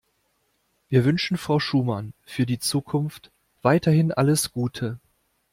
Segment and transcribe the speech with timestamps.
[0.89, 3.29] Wir wünschen Frau Schumann für die Zukunft
[3.61, 4.99] weiterhin alles Gute.